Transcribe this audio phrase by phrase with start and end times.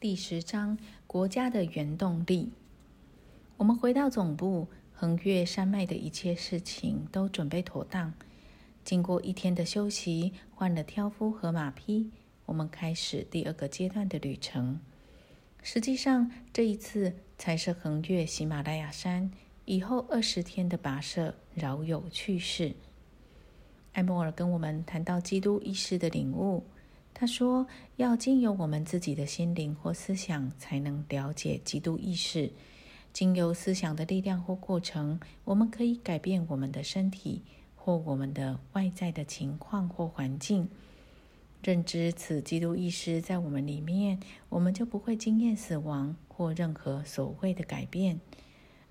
[0.00, 0.78] 第十章
[1.08, 2.52] 国家的原动力。
[3.56, 8.14] 我们回到总部，横越山脉的一切事情都准备妥当。
[8.84, 12.12] 经过一天的休息，换了挑夫和马匹，
[12.46, 14.78] 我们开始第二个阶段的旅程。
[15.64, 19.28] 实际上，这一次才是横越喜马拉雅山
[19.64, 22.72] 以后二十天的跋涉饶有趣事。
[23.94, 26.64] 艾默尔跟我们谈到基督意识的领悟。
[27.14, 27.66] 他说
[27.96, 32.52] ：“要经由我们自己的心灵或思想，才能了解基督意识。
[33.12, 37.42] 经由思想的力量或过程，我们可以改变我们的身体
[37.74, 40.68] 或我们的外在的情况或环境。
[41.60, 48.20] 认知此基督意识在我们里面，我们就不会经验死亡或任何所谓的改变。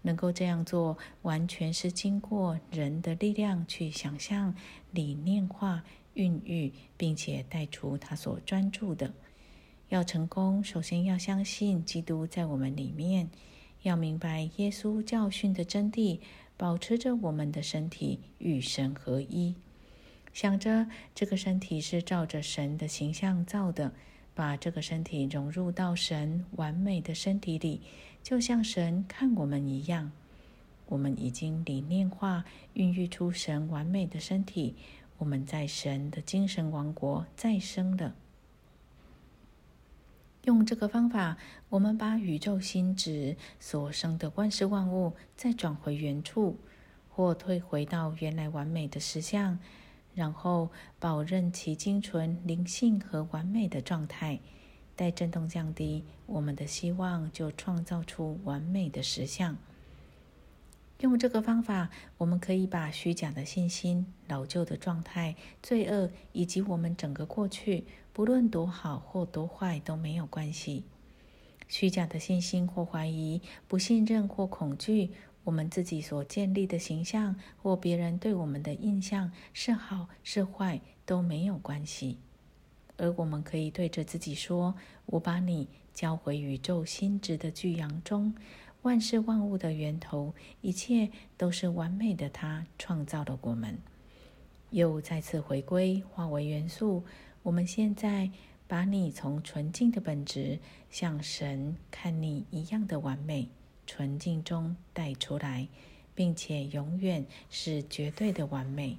[0.02, 4.54] 能够这样做，完全是经过人的力量去想象、
[4.92, 5.86] 理念化。”
[6.18, 9.14] 孕育，并且带出他所专注的。
[9.90, 13.30] 要成功，首先要相信基督在我们里面，
[13.84, 16.20] 要明白耶稣教训的真谛，
[16.58, 19.56] 保持着我们的身体与神合一。
[20.34, 23.94] 想着这个身体是照着神的形象造的，
[24.34, 27.82] 把这个身体融入到神完美的身体里，
[28.22, 30.12] 就像神看我们一样。
[30.90, 34.76] 我们已经理念化，孕育出神完美的身体。
[35.18, 38.14] 我们在神的精神王国再生的。
[40.44, 41.38] 用这个方法，
[41.70, 46.58] 我们把宇宙心智所生的万事万物再转回原处，
[47.10, 49.60] 或退回到原来完美的实相，
[50.14, 54.40] 然后保任其精纯、灵性和完美的状态。
[54.96, 59.58] 待震动降低，我们的希望就创造出完美的实相。
[61.02, 70.86] 用这个方法，我们可以把虚假的信心、老旧的状态、罪恶以及我们整个过去，不论多好或多坏都没有关系。
[71.68, 75.12] 虚假的信心或怀疑、不信任或恐惧，
[75.44, 82.18] 我们自己所建立的形象或别人对我们的印象是好是坏都没有关系。
[83.00, 84.74] 而我们可以对着自己说
[85.06, 88.34] ：“我把你交回宇宙心智的巨阳中。”
[88.84, 92.30] 万事万物的源头，一切都是完美的。
[92.30, 93.78] 他创造了我们，
[94.70, 97.04] 又再次回归，化为元素。
[97.44, 98.30] 我们现在
[98.68, 103.50] 把你从纯净的本质，像神看你一样的完美、
[103.86, 105.68] 纯净中带出来，
[106.14, 108.98] 并且永远是绝对的完美。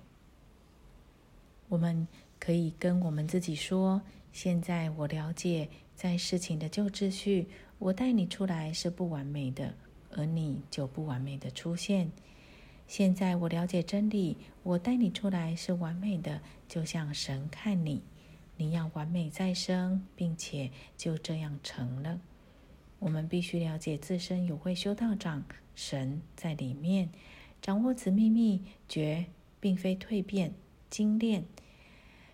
[1.69, 2.07] 我们
[2.39, 4.03] 可以跟我们自己说：
[4.33, 7.47] 现在我了解，在事情的旧秩序。
[7.79, 9.75] 我带你出来是不完美的，
[10.11, 12.11] 而你就不完美的出现。
[12.87, 18.03] 现在我了解真理，我带你出来是完美的，就像神看你，
[18.57, 22.21] 你要完美再生，并且就这样成了。
[22.99, 27.11] 我们必须了解自身有会修道长，神在里面
[27.63, 29.27] 掌握此秘密，绝
[29.61, 30.53] 并非蜕变
[30.91, 31.45] 精炼，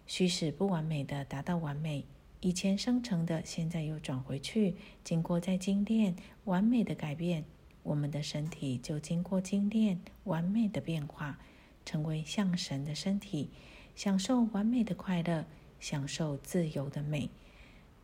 [0.07, 2.07] 须使不完美的达到完美。
[2.45, 7.43] 以前生成的，现在又转回去，经过再精炼、完美的改变，
[7.83, 11.39] 我们的身体就经过精炼、完美的变化，
[11.87, 13.49] 成为像神的身体，
[13.97, 15.47] 享受完美的快乐，
[15.81, 17.31] 享受自由的美。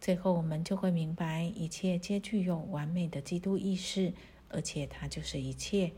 [0.01, 4.15] 最后，我们就会明白，一切皆具有完美的基督意识，
[4.49, 5.93] 而且它就是一切。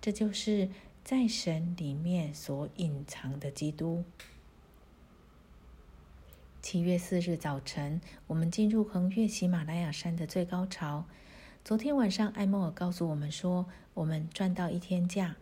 [0.00, 0.68] 这就是
[1.04, 4.02] 在神里面所隐藏的基督。
[6.68, 11.04] 七月四日早晨，我们进入横越喜马拉雅山的最高潮。
[11.64, 15.36] 昨天晚上，艾莫尔告诉我们说，我们赚到一天假。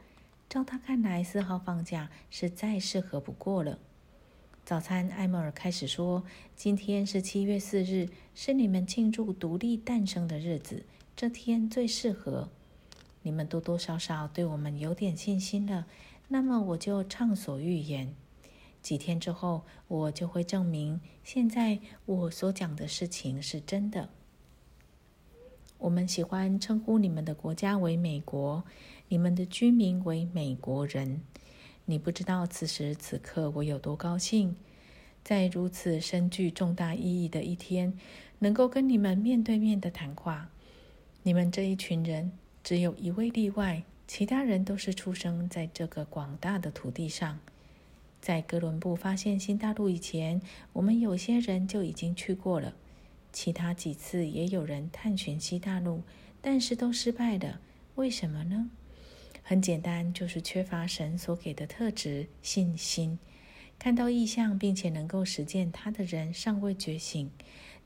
[0.51, 3.79] 照他看来，四号放假是再适合不过了。
[4.67, 6.25] 早餐，艾莫尔开始说
[6.55, 10.85] ：“今天是七月四日，是你们庆祝独立诞生的日子，
[11.17, 12.51] 这天最适合。
[13.23, 15.87] 你们多多少少对我们有点信心了，
[16.29, 18.15] 那么我就畅所欲言。”
[18.85, 24.11] 几天之后，我就会证明现在我所讲的事情是真的。
[25.79, 28.63] 我们喜欢称呼你们的国家为美国，
[29.09, 31.23] 你们的居民为美国人。
[31.87, 34.55] 你不知道此时此刻我有多高兴，
[35.23, 37.99] 在如此深具重大意义的一天，
[38.41, 40.51] 能够跟你们面对面的谈话。
[41.23, 42.33] 你们这一群人
[42.63, 47.41] 只有一位例外，其他人都是出生在这个广大的土地上。
[48.25, 50.41] 在哥伦布发现新大陆以前，
[50.73, 52.75] 我们有些人就已经去过了。
[53.35, 56.01] 其他几次也有人探寻西大陆，
[56.41, 57.61] 但是都失败了。
[57.97, 58.71] 为什么呢？
[59.43, 63.19] 很简单，就是缺乏神所给的特质——信心。
[63.79, 67.31] 看到异象并且能够实践它的人尚未觉醒。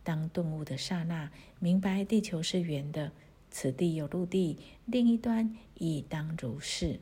[0.05, 3.11] 当顿悟的刹那，明白地球是圆的，
[3.51, 4.57] 此地有陆地，
[4.87, 7.01] 另一端亦当如是。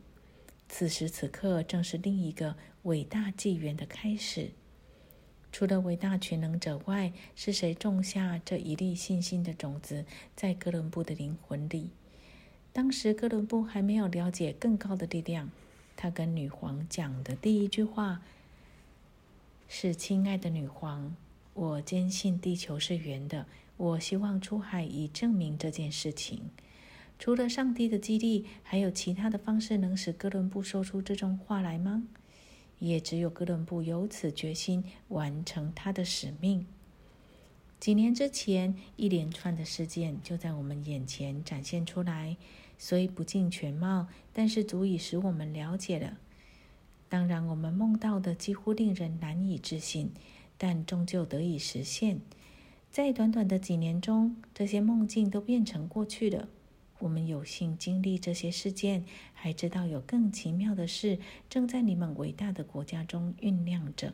[0.69, 2.56] 此时此刻，正是另一个
[2.87, 4.50] 伟大纪元的开始。
[5.50, 10.05] 除了伟大全能者外，是谁种下这一粒信心的种子
[10.37, 11.91] 在哥伦布的灵魂里？
[12.73, 15.50] 当时哥伦布还没有了解更高的力量。
[15.97, 18.23] 他跟女皇讲的第一句话
[19.67, 21.17] 是：“亲爱的女皇，
[21.55, 23.47] 我坚信地球是圆的。
[23.77, 26.50] 我希望出海以证明这件事情。”
[27.19, 32.05] 除了上帝的激励，还有其他的方式能使哥伦布说出这种话来吗？
[32.78, 36.67] 也只有哥伦布有此决心，完成他的使命。
[37.78, 42.37] 几年之前，一连串的事件就在我们眼前展现出来，
[42.78, 46.17] 虽不尽全貌，但是足以使我们了解了。
[47.08, 50.11] 当然，我们梦到的几乎令人难以置信，
[50.56, 52.20] 但终究得以实现。
[52.90, 56.49] 在短短的几年中，这些梦境都变成过去了。
[57.06, 64.12] 我们有幸经历这些事件，还知道有更奇妙的事正在你们伟大的国家中酝酿着。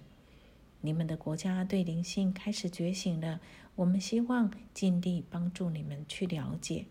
[0.83, 3.41] 你们的国家对灵性开始觉醒了。
[3.77, 6.85] 我们希望尽力帮助你们去了解。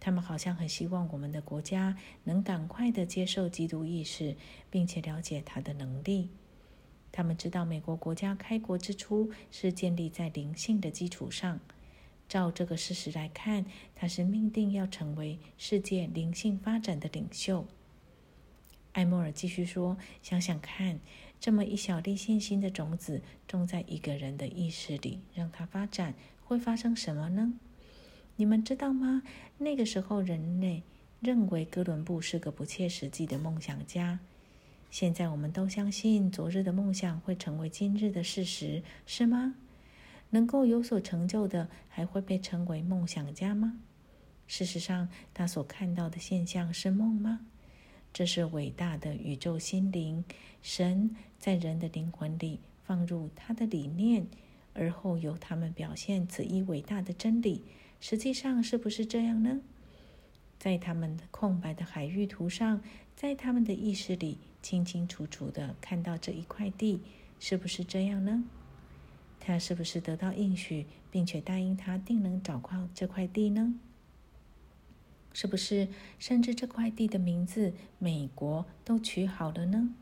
[0.00, 4.34] 他们好像很希望我们的国家能赶快的接受基督意识，
[4.70, 6.30] 并且了解他的能力。
[7.12, 11.60] 他们知道美国国家开国之初是建立在灵性的基础上。
[12.30, 13.66] 照这个事实来看，
[13.96, 17.66] 他是命定要成为世界灵性发展的领袖。
[18.92, 21.00] 艾默尔继续说：“想想看，
[21.40, 27.52] 这么一小粒信心的种子种在一个人的意识里，让它发展，会发生什么呢？
[28.36, 29.24] 你们知道吗？
[29.58, 30.84] 那个时候，人类
[31.18, 34.20] 认为哥伦布是个不切实际的梦想家。
[34.88, 39.56] 现在，我们都相信昨日的梦想会成为今日的事实，是吗？”
[40.30, 43.78] 能够有所成就的，还会被称为梦想家吗？
[44.46, 47.46] 事实上，他所看到的现象是梦吗？
[48.12, 50.24] 这是伟大的宇宙心灵，
[50.62, 54.26] 神在人的灵魂里放入他的理念，
[54.74, 57.62] 而后由他们表现此一伟大的真理。
[58.00, 59.60] 实际上，是不是这样呢？
[60.58, 62.82] 在他们的空白的海域图上，
[63.14, 67.00] 在他们的意识里，清清楚楚的看到这一块地，
[67.38, 68.42] 是不是这样呢？
[69.40, 73.74] 他是不是得到应许，并且答应他定能找到这块地呢？
[75.32, 75.88] 是不是
[76.18, 79.94] 甚至这块地的名字“美国”都取好了呢？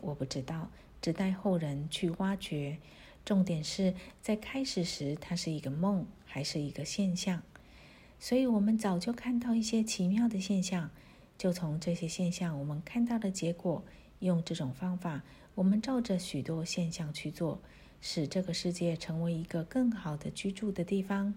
[0.00, 0.70] 我不知道，
[1.02, 2.78] 只待后人去挖掘。
[3.24, 7.42] 重点是在开始时，它是一个梦，还是一个现象？
[8.20, 10.90] 所以，我们早就看到一些奇妙的现象，
[11.36, 13.84] 就从这些现象，我们看到的结果，
[14.20, 15.22] 用这种方法，
[15.54, 17.60] 我们照着许多现象去做。
[18.00, 21.34] 使这个世界成为一个更好的居住的地方，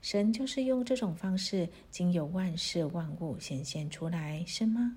[0.00, 4.96] 神就是用这种方式，经由万事万物显现出来，是吗？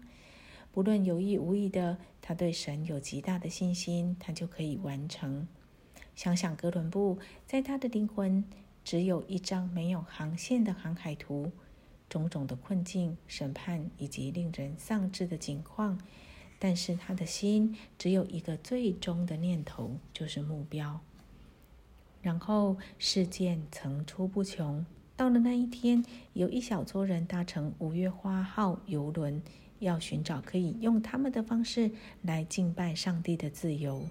[0.71, 5.47] 不论有意无意的，他对神有极大的信心，他就可以完成。
[6.15, 8.43] 想想哥伦布，在他的灵魂
[8.83, 11.51] 只有一张没有航线的航海图，
[12.07, 15.99] 种种的困境、审判以及令人丧志的境况。
[16.63, 20.99] 但是他的心只有一个最终的念头，就是目标。
[22.21, 24.85] 然后事件层出不穷。
[25.17, 29.41] 到了那一天，有一小撮人搭乘五月花号游轮，
[29.79, 31.89] 要寻找可以用他们的方式
[32.21, 34.07] 来敬拜上帝的自由。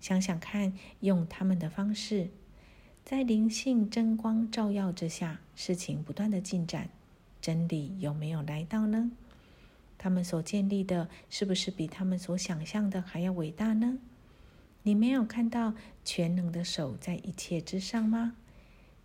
[0.00, 2.30] 想想看，用他们的方式，
[3.04, 6.88] 在灵性真光照耀之下，事情不断的进展，
[7.40, 9.10] 真理有没有来到呢？
[10.04, 13.98] 他们所建立的，是不是比他们所想象的还要伟大呢？
[14.82, 15.72] 你没有看到
[16.04, 18.36] 全能的手在一切之上吗？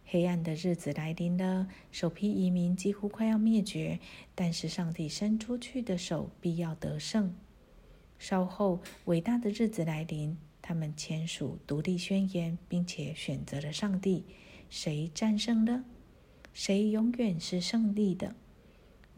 [0.04, 3.98] 黑暗的日子来临了，首批移民几乎快要灭绝，
[4.36, 7.34] 但是上帝伸出去的手必要得胜。
[8.18, 14.26] 稍后，伟大的日子来临，他们签署独立宣言，并且选择了上帝。
[14.70, 15.86] 谁战胜了？
[16.54, 18.36] 谁永远是胜利的？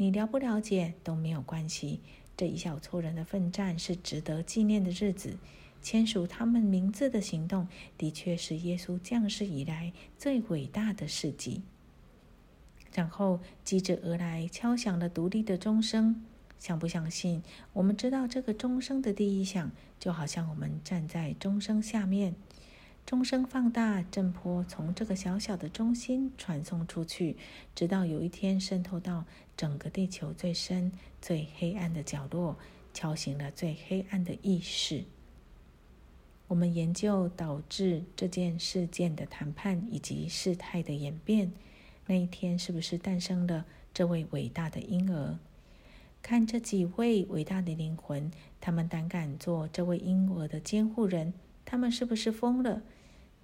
[0.02, 2.00] 你了不了解都没有关系。
[2.36, 5.38] 这一小撮人的奋战是值得纪念的日子。
[5.84, 7.68] 签署他们名字的行动，
[8.00, 11.62] 的确是耶稣降世以来最伟大的事迹。
[12.92, 16.26] 然后接着而来，敲响了独立的钟声。
[16.58, 17.44] 相不相信？
[17.72, 22.34] 我们知道这个钟声的第一响，就好像我们站在钟声下面。
[23.06, 27.36] 钟声放大，震波从这个小小的中心传送出去，
[27.76, 29.26] 直到有一天渗透到
[29.58, 30.92] 整个地球最深、
[31.22, 32.58] 最黑暗的角落，
[32.94, 35.04] 敲醒了最黑暗的意识。
[36.48, 41.52] 我们研究导致这件事件的谈判以及事态的演变。
[42.08, 45.38] 那一天是不是诞生了这位伟大的婴儿？
[46.22, 51.34] 看这几位伟大的灵魂，他们胆敢做这位婴儿的监护人，
[51.72, 52.82] 他们是不是疯了？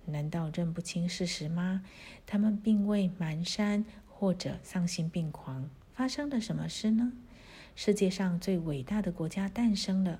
[0.03, 1.85] 难道认不清事实吗？
[2.25, 5.69] 他们并未蹒跚或者丧心病狂。
[5.93, 7.13] 发生了什么事呢？
[7.73, 10.19] 世界上最伟大的国家诞生了，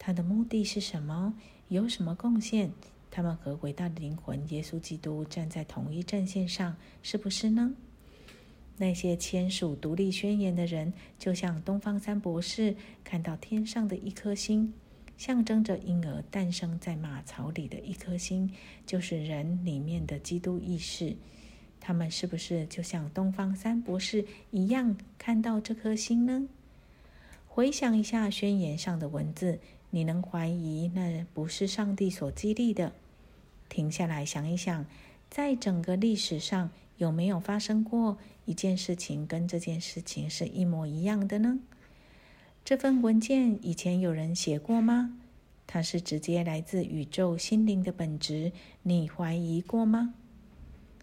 [0.00, 1.38] 它的目的是什么？
[1.68, 2.72] 有什么贡献？
[3.08, 7.72] 他们和伟大的灵魂耶稣基督站在同一战线上，是不是呢？
[8.78, 14.74] 那些签署独立宣言的人，就像东方三博士看到天上的一颗星，
[15.16, 18.50] 象征着婴儿诞生在马槽里的一颗星，
[18.84, 21.16] 就是人里面的基督意识。
[21.80, 26.48] 他们是不是就像东方三博士一样看到这颗星呢？
[27.46, 32.92] 回想一下宣言上的文字，你能怀疑那不是上帝所激励的？
[33.68, 34.86] 停下来想一想，
[35.30, 41.58] 在整个历史上有没有发生过一件事情跟这件事情是一模一样的呢？
[42.64, 45.18] 这份文件以前有人写过吗？
[45.66, 48.52] 它是直接来自宇宙心灵的本质，
[48.82, 50.14] 你怀疑过吗？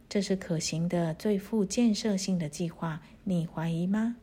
[0.10, 4.15] 这是可行的、最富建设性的计划，你怀疑吗？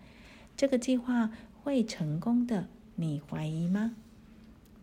[0.57, 1.31] 这个计划
[1.63, 2.67] 会成功的，
[2.97, 3.95] 你怀疑吗？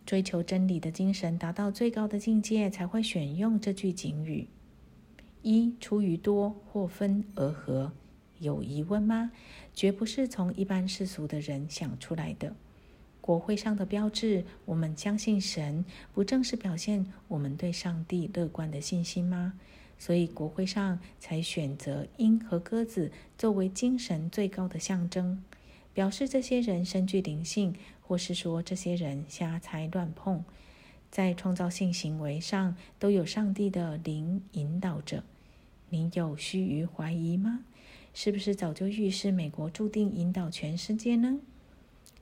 [0.06, 4.48] 追求真理的精神达到最高的境界，才会选用这句警语：
[5.42, 7.92] 一出于多或分而合。
[8.38, 9.32] 有疑问吗？
[9.74, 12.54] 绝不是从一般世俗的人想出来的。
[13.20, 19.54] 国会上的标志，我们相信神，不正是表现我们对上帝乐观的信心吗？
[19.98, 25.42] 所以国会上才选择鹰和鸽子作为精神最高的象征，
[25.94, 27.74] 表示这些人深具灵性。
[28.08, 30.44] 或是说，这些人瞎猜乱碰，
[31.10, 35.24] 在创造性行为上都有上帝的灵引导着。
[35.88, 37.64] 你有须臾怀疑吗？
[38.18, 41.38] 是不是早就预示美国注定引导全世界呢？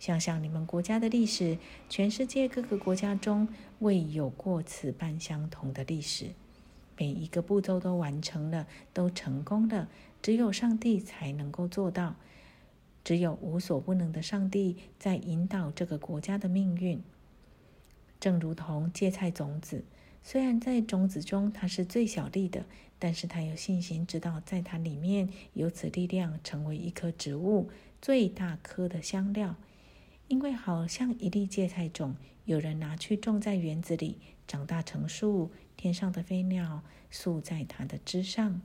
[0.01, 1.57] 想想你们国家的历史，
[1.89, 3.47] 全世界各个国家中
[3.79, 6.31] 未有过此般相同的历史。
[6.99, 9.89] 每一个步骤都完成了，都成功了，
[10.21, 12.17] 只有上帝才能够做到。
[13.05, 17.01] 只有无所不能的上帝在引导这个国家的命运，
[18.19, 19.85] 正如同芥菜种子，
[20.27, 22.65] 虽然在种子中它是最小粒的，
[22.99, 27.69] 但是它有信心知道，在它里面有此力量，成为一棵植物
[28.01, 29.55] 最大棵的香料。
[30.27, 32.17] 因为好像一粒芥菜种，
[32.47, 34.17] 有人拿去种在园子里，
[34.49, 38.63] 长大成树，天上的飞鸟宿在它的枝上。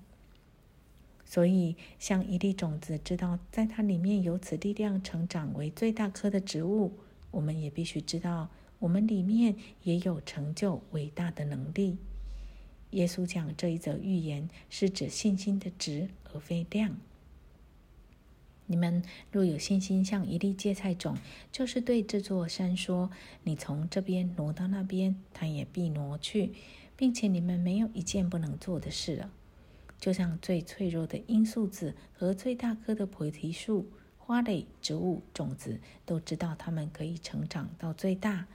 [1.25, 6.93] 所以，像一粒种子，知道在它里面有此力量，成长为最大棵的植物。
[7.31, 8.49] 我们也必须知道，
[8.79, 11.97] 我们里面也有成就伟大的能力。
[12.91, 16.97] 耶稣讲这一则寓言，是指信心的值而非量。
[18.65, 21.17] 你们若有信心，像一粒芥菜种，
[21.51, 23.11] 就是对这座山说
[23.43, 26.53] ：“你从这边挪到那边，它也必挪去，
[26.95, 29.31] 并且你们没有一件不能做的事了。”
[29.99, 38.47] 就像最脆弱的罂粟籽和最大棵的菩提树、花蕾、植物、种子，都知道它们可以成长到最大。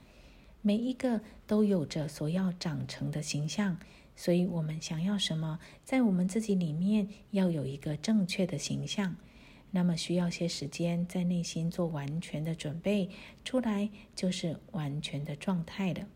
[0.65, 3.77] 每一个都有着所要长成的形象，
[4.15, 9.15] 所以我们想要什么，在我们自己里面要有一个正确的形象，
[9.69, 13.07] 那么需要些时间在内心做完全的准备，
[13.43, 16.07] 出来就是完全的状态了。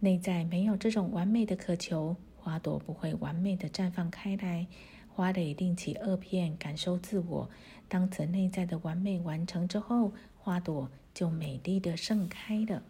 [0.00, 2.16] 内在没有这种完美的渴求。
[2.34, 4.66] 花朵不会完美的绽放开来，
[5.08, 7.50] 花蕾另起二片，感受自我。
[7.88, 12.80] 当此内在的完美完成之后，花朵就美丽的盛开了。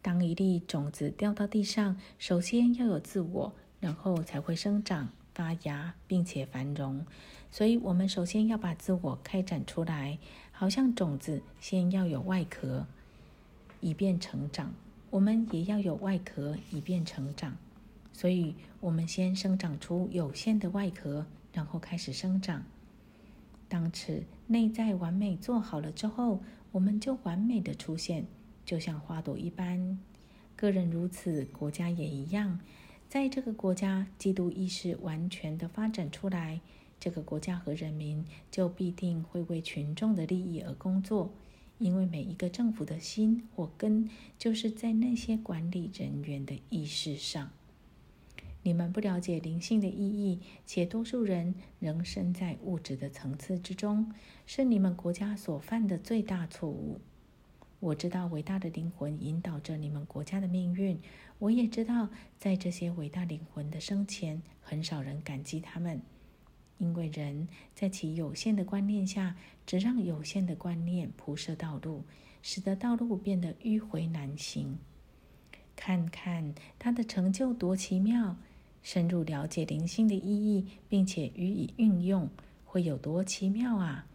[0.00, 7.04] 当一粒种子掉到地上，首先要有自我，然后才会生长、发芽，并且繁荣。
[7.50, 10.18] 所以，我们首先要把自我开展出来，
[10.52, 12.86] 好像种子先要有外壳，
[13.82, 14.72] 以便成长。
[15.10, 17.58] 我们也要有外壳，以便成长。
[18.14, 22.64] 所以，我们先生长出有限的外壳，然后开始生长。
[23.66, 26.40] 当此内在完美做好了之后，
[26.74, 28.26] 我们就完美的出现，
[28.66, 29.96] 就像花朵一般。
[30.56, 32.58] 个人如此，国家也一样。
[33.08, 36.60] 在这个国家，基督意识完全的发展出来，
[36.98, 41.32] 这个国家和人民就必定会为群众的利益而工作，
[41.78, 47.52] 因为每一个政府的心或根，就是在那些管理人员的意识上。
[48.64, 54.10] 你们不了解灵性的意义，且多数人仍身在物质的层次之中，
[54.46, 56.98] 是你们国家所犯的最大错误。
[57.78, 60.98] 我知道伟大的灵魂引导着你们国家的命运。
[61.40, 66.00] 我也知道，在这些伟大灵魂的生前，很少人感激他们，
[66.78, 72.04] 因为人在其有限的观念下，只让有限的观念铺设道路，
[72.40, 74.78] 使得道路变得迂回难行。
[75.76, 78.38] 看看他的成就多奇妙！
[78.84, 82.28] 深入了解灵性的意义，并且予以运用，
[82.64, 84.06] 会有多奇妙啊！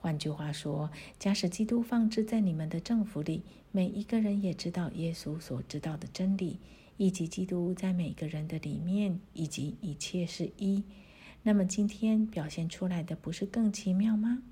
[0.00, 6.58] 换句话说，假使基督放置在你们的政府里，每一个人也知道耶稣所知道的真理，
[6.96, 10.82] 以及基督在每个人的里面，以及一切是一。
[11.42, 14.42] 那么今天表现出来的不是更奇妙吗？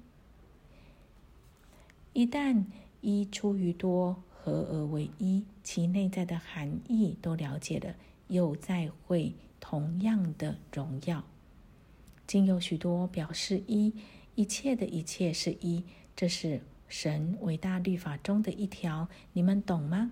[2.12, 2.64] 一旦
[3.00, 7.94] 一出于多，合而为一，其内在的含义都了解了，
[8.28, 11.24] 又再会同样的荣耀。
[12.26, 13.94] 经有许多表示一。
[14.36, 15.84] 一切的一切是一，
[16.16, 20.10] 这是神伟大律法中的一条，你们懂吗？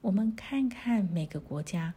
[0.00, 1.94] 我们看看每个国家，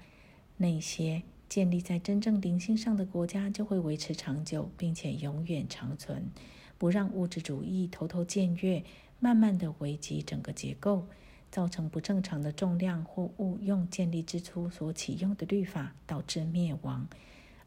[0.58, 6.32] 那些建立在真正灵性上的国家，就会维持长久，并且永远长存，
[6.80, 8.84] 不让物质主义偷偷僭越，
[9.20, 11.06] 慢慢的危及整个结构，
[11.52, 17.08] 造成不正常的重量或误用建立之初所启用的律法，导致灭亡。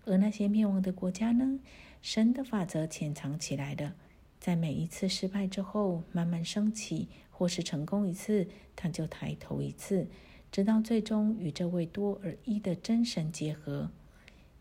[0.05, 1.59] 而那些灭亡的国家呢？
[2.01, 3.93] 神的法则潜藏起来的，
[4.41, 10.09] 在每一次失败之后慢慢升起，或是成功一次，他就抬头一次，
[10.51, 13.89] 直到最终与这位多而一的真神结合。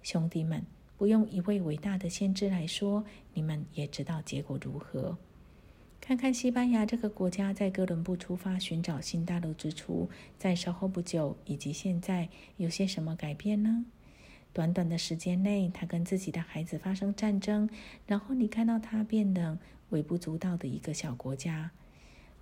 [0.04, 0.64] 兄弟们，
[0.98, 5.18] 不用一位伟大的先知来说，你们也知道结果如何。
[6.02, 12.28] 看看西班牙这个国家在哥伦布出发寻找新大陆之初，在稍后不久以及现在
[12.58, 13.86] 有些什么改变呢？
[14.52, 17.70] 短短的时间内，他跟自己的孩子发生战争，
[18.08, 19.60] 然后你看到他变得
[19.92, 21.72] 微不足道的一个小国家。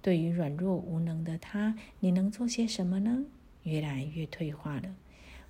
[0.01, 3.25] 对于软弱无能的他，你能做些什么呢？
[3.63, 4.95] 越来越退化了。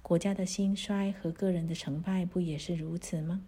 [0.02, 3.42] 国家的兴衰和个人的成败不也是如此吗？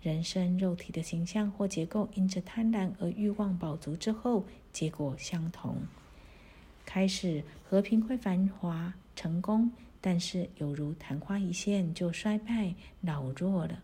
[0.00, 5.76] 人生肉体的形象或结构，因着贪婪而欲望饱足之后，结果相同。
[6.84, 9.70] 开始和平会繁华成功。
[10.00, 13.82] 但是，犹如昙花一现就衰败老弱了，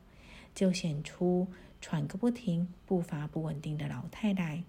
[0.54, 1.48] 就显出
[1.80, 4.62] 喘个不停、步伐不稳定的老太来。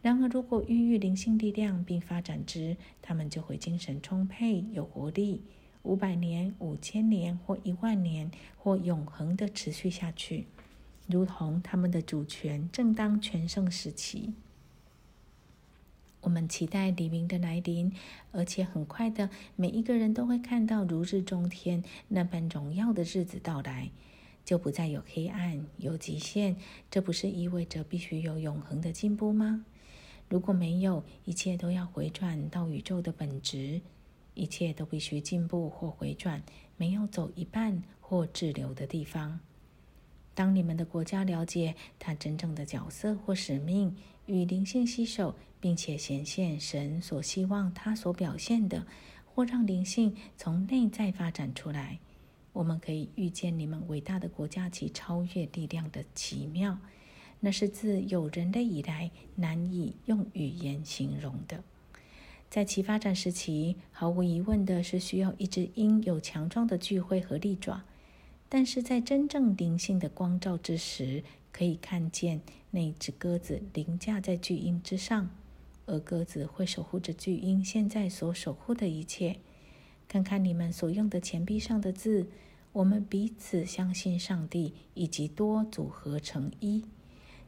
[0.00, 5.42] 然而，如果孕育灵性力量并发展之，他们就会精神充沛、有活力，
[5.82, 10.46] 五百年、五千年或一万年或永恒的持续下去，
[11.10, 14.32] 如同他们的主权正当全盛时期。
[16.22, 17.92] 我们期待黎明的来临，
[18.30, 23.90] 而且很快的，每一个人都会看到如日中天那般荣耀的日子到来，
[24.44, 26.56] 就不再有黑暗、有极限。
[26.90, 29.64] 这不是意味着必须有永恒的进步吗？
[30.28, 33.80] 如果没有，一切都要回转到宇宙的本质，
[34.34, 36.42] 一切都必须进步或回转，
[36.76, 39.40] 没有走一半或滞留的地方。
[40.34, 43.94] 当你们的国家了解它真正的角色或使命，
[44.26, 48.86] 与灵性携手，并且显现神所希望他所表现的，
[49.26, 51.98] 或让灵性从内在发展出来，
[52.52, 56.78] 我们可以预见你们伟大的国家及超越力量的奇妙。
[57.40, 61.64] 那是自有人类以来难以用语言形容的。
[62.50, 67.82] 在其发展时期，毫无疑问的是需要一只鹰有强壮的巨喙和利爪。
[68.52, 72.40] 但是在真正灵性的光照之时，可以看见
[72.72, 75.30] 那只鸽子凌驾在巨鹰之上，
[75.86, 79.36] 而鸽子会守护着巨鹰现在所守护的一切。
[80.08, 82.26] 看看你们所用的钱币上的字，
[82.72, 86.84] 我们彼此相信上帝以及多组合成一。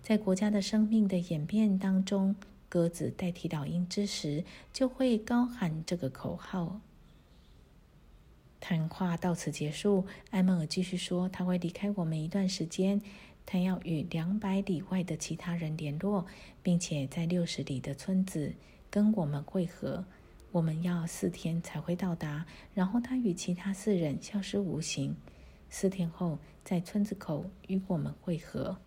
[0.01, 2.37] 在国家的生命的演变当中，
[2.69, 6.81] 鸽子代替老鹰之时，就会高喊这个口号。
[8.63, 10.07] 谈话到此结束。
[10.31, 13.03] 艾默尔继续说：“他会离开我们一段时间，
[13.45, 16.25] 他要与两百里外的其他人联络，
[16.63, 18.55] 并且在六十里的村子
[18.89, 20.05] 跟我们会合。
[20.53, 25.17] 我们要四天才会到达，然后他与其他四人消失无形。
[25.69, 28.79] 四天后在村子口与我们会合。”